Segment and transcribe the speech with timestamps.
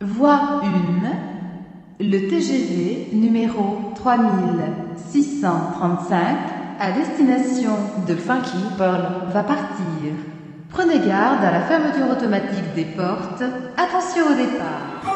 [0.00, 0.66] Voie 1.
[2.00, 7.72] Le TGV numéro 3635 à destination
[8.06, 10.12] de Funky Pearl va partir.
[10.70, 13.42] Prenez garde à la fermeture automatique des portes.
[13.76, 15.15] Attention au départ.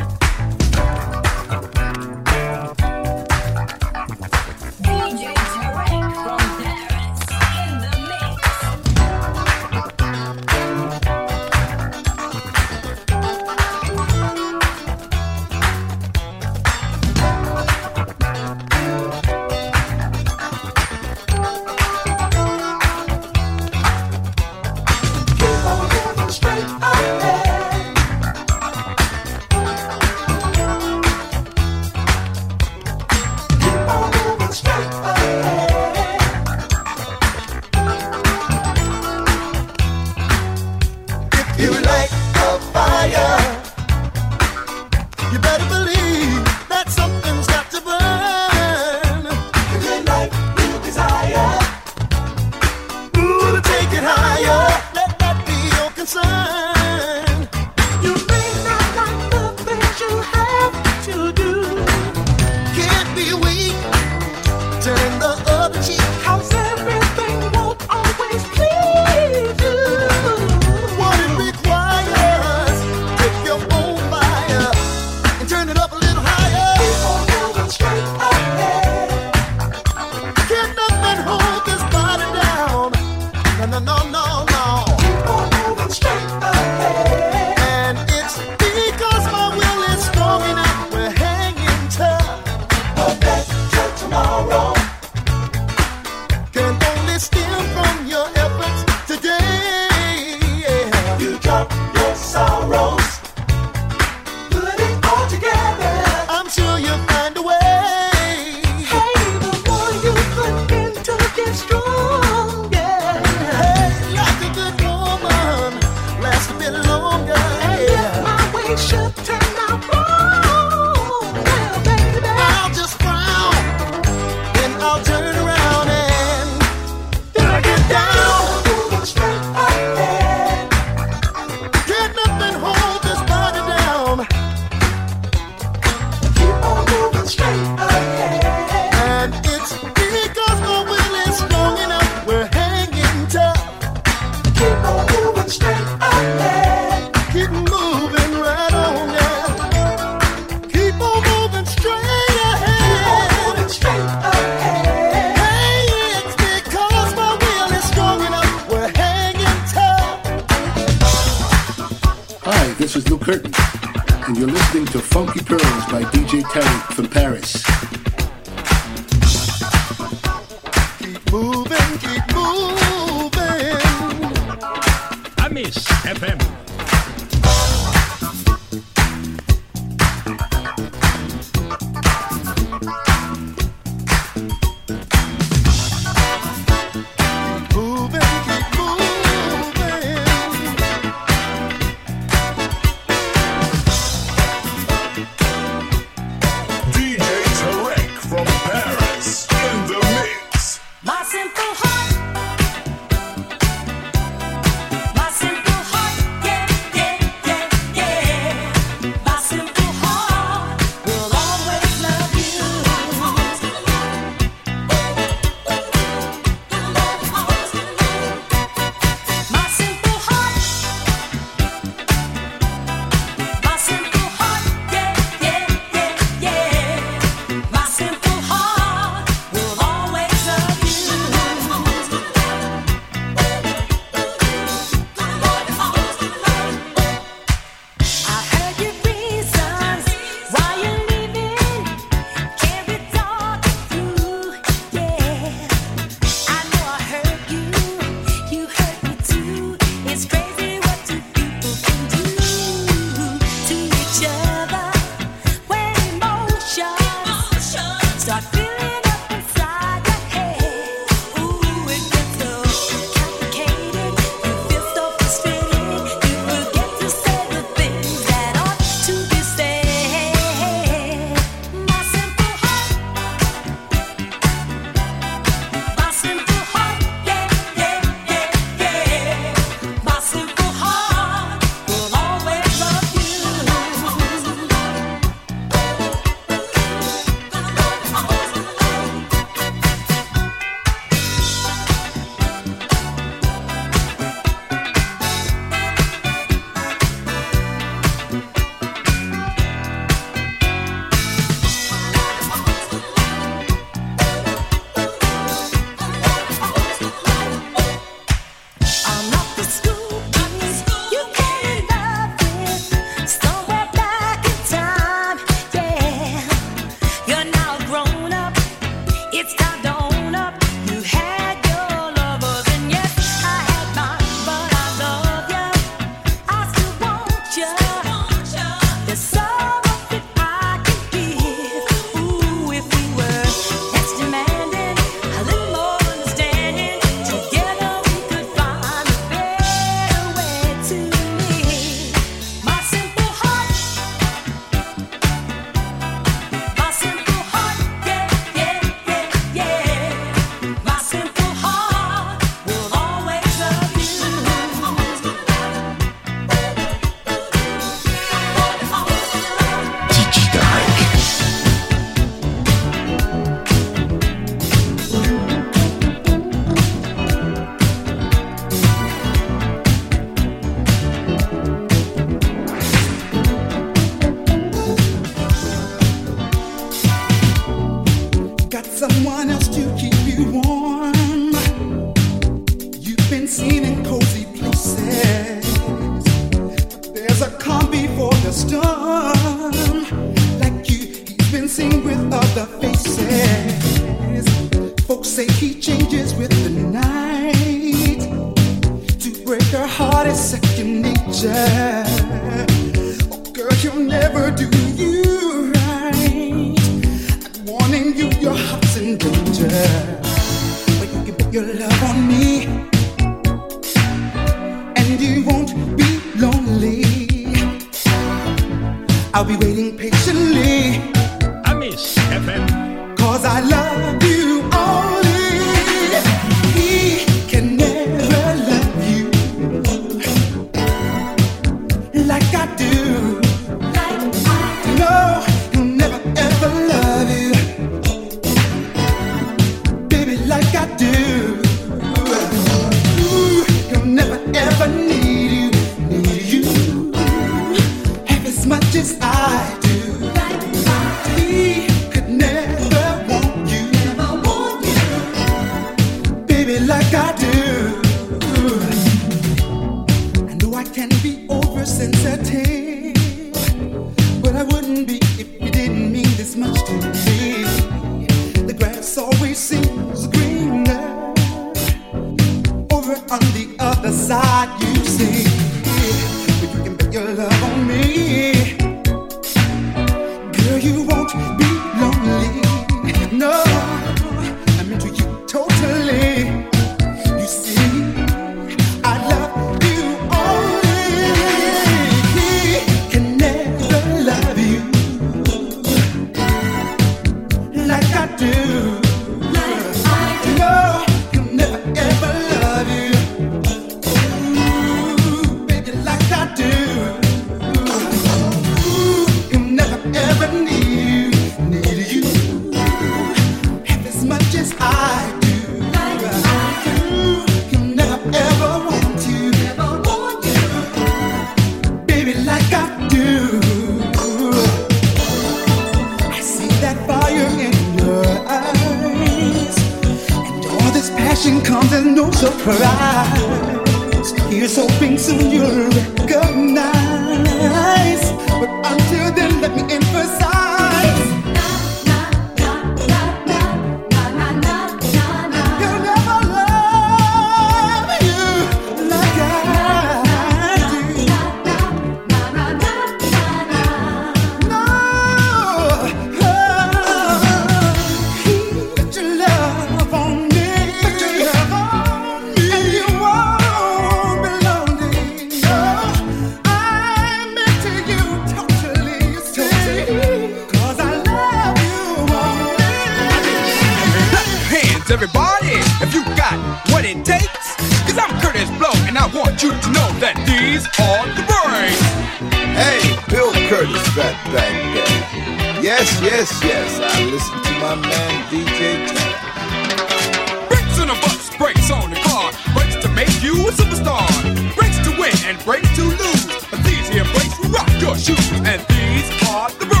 [587.81, 590.69] my man DJ Khaled.
[590.69, 594.27] Brakes on the bus, breaks on the car, breaks to make you a superstar.
[594.75, 596.45] breaks to win and breaks to lose.
[596.69, 600.00] But these here breaks will rock your shoes, and these are the rules.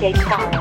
[0.00, 0.59] เก๋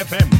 [0.00, 0.39] FM.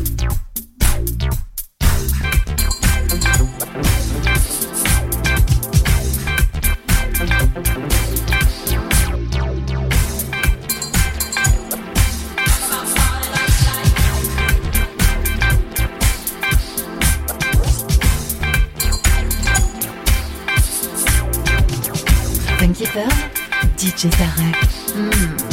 [23.77, 24.55] DJ Tarek.
[24.93, 25.50] Hmm.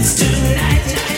[0.00, 1.17] tonight.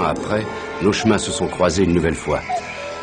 [0.00, 0.44] An après,
[0.82, 2.40] nos chemins se sont croisés une nouvelle fois.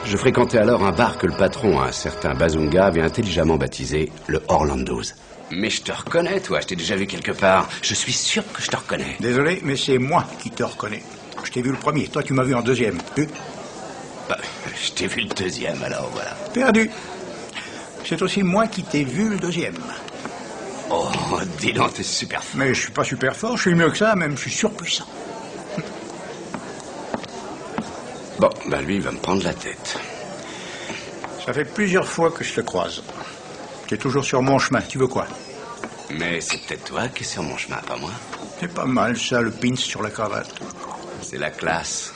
[0.05, 4.41] Je fréquentais alors un bar que le patron, un certain Bazunga, avait intelligemment baptisé le
[4.47, 5.15] Orlando's.
[5.51, 7.69] Mais je te reconnais, toi, je t'ai déjà vu quelque part.
[7.81, 9.15] Je suis sûr que je te reconnais.
[9.19, 11.03] Désolé, mais c'est moi qui te reconnais.
[11.43, 12.97] Je t'ai vu le premier, toi tu m'as vu en deuxième.
[13.15, 13.27] Vu
[14.27, 14.37] Bah,
[14.81, 16.31] je t'ai vu le deuxième, alors voilà.
[16.53, 16.89] Perdu.
[18.05, 19.75] C'est aussi moi qui t'ai vu le deuxième.
[20.89, 21.09] Oh,
[21.59, 22.59] dis donc, t'es super fort.
[22.59, 25.07] Mais je suis pas super fort, je suis mieux que ça, même, je suis surpuissant.
[28.39, 29.97] Bon, bah lui, il va me prendre la tête.
[31.43, 33.01] Ça fait plusieurs fois que je te croise.
[33.87, 35.25] Tu es toujours sur mon chemin, tu veux quoi?
[36.11, 38.11] Mais c'est peut-être toi qui es sur mon chemin, pas moi.
[38.59, 40.53] C'est pas mal, ça, le pins sur la cravate.
[41.21, 42.13] C'est la classe.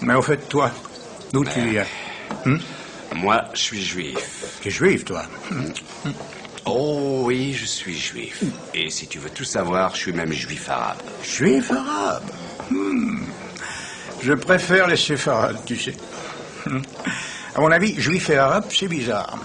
[0.00, 0.70] Mais au fait, toi,
[1.32, 1.86] d'où tu viens?
[2.46, 2.60] Hum?
[3.16, 4.58] Moi, je suis juif.
[4.62, 5.22] Tu es juif, toi?
[5.50, 5.72] Hum?
[6.64, 8.42] Oh oui, je suis juif.
[8.74, 10.98] Et si tu veux tout savoir, je suis même juif arabe.
[11.22, 12.30] Juif arabe?
[12.70, 13.24] Hmm.
[14.20, 15.94] Je préfère les séfarades, tu sais.
[17.54, 19.38] À mon avis, juif et arabe, c'est bizarre.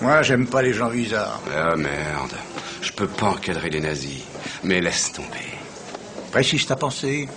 [0.00, 1.40] Moi, j'aime pas les gens bizarres.
[1.54, 2.32] Ah merde,
[2.80, 4.22] je peux pas encadrer les nazis.
[4.62, 5.28] Mais laisse tomber.
[6.30, 7.28] Précise ta pensée.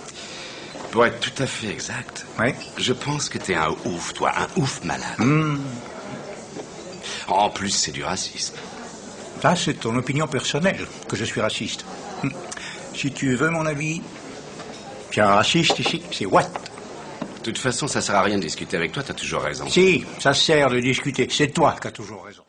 [0.90, 2.52] Pour être tout à fait exact, Oui.
[2.76, 5.18] je pense que t'es un ouf, toi, un ouf malade.
[5.18, 5.56] Hmm.
[7.28, 8.56] En plus, c'est du racisme.
[9.40, 11.86] Ça, c'est ton opinion personnelle, que je suis raciste.
[12.22, 12.28] Hmm.
[12.94, 14.02] Si tu veux mon avis,
[15.20, 16.50] a un raciste ici, c'est Watt.
[17.38, 19.68] De toute façon, ça sert à rien de discuter avec toi, t'as toujours raison.
[19.68, 21.26] Si, ça sert de discuter.
[21.30, 22.41] C'est toi qui as toujours raison.